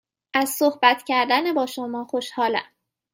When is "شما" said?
1.65-2.05